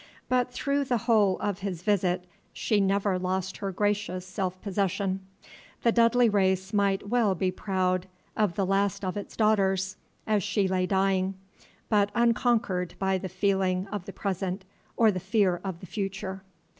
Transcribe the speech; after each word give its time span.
But 0.29 0.51
through 0.51 0.85
the 0.85 0.97
whole 1.05 1.37
of 1.41 1.59
his 1.59 1.83
visit 1.83 2.25
she 2.53 2.81
never 2.81 3.19
lost 3.19 3.57
her 3.57 3.71
gracious 3.71 4.25
self 4.25 4.59
possession. 4.59 5.19
The 5.83 5.91
Dudley 5.91 6.27
race 6.27 6.73
might 6.73 7.09
well 7.09 7.35
be 7.35 7.51
proud 7.51 8.07
of 8.35 8.55
the 8.55 8.65
last 8.65 9.05
of 9.05 9.15
its 9.15 9.37
daughters, 9.37 9.97
as 10.25 10.41
she 10.41 10.67
lay 10.67 10.87
dying, 10.87 11.35
but 11.87 12.09
unconquered 12.15 12.95
by 12.97 13.19
the 13.19 13.29
feeling 13.29 13.87
of 13.89 14.05
the 14.05 14.13
present 14.13 14.65
or 14.97 15.11
the 15.11 15.19
fear 15.19 15.61
of 15.63 15.81
the 15.81 15.85
future. 15.85 16.41